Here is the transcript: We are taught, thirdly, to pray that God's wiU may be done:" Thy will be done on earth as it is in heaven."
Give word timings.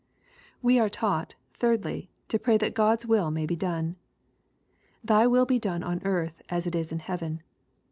We 0.63 0.79
are 0.79 0.89
taught, 0.89 1.35
thirdly, 1.53 2.09
to 2.29 2.39
pray 2.39 2.57
that 2.57 2.73
God's 2.73 3.05
wiU 3.05 3.31
may 3.31 3.45
be 3.45 3.55
done:" 3.55 3.97
Thy 5.03 5.27
will 5.27 5.45
be 5.45 5.59
done 5.59 5.83
on 5.83 6.01
earth 6.03 6.41
as 6.49 6.65
it 6.65 6.73
is 6.73 6.91
in 6.91 6.97
heaven." 6.97 7.43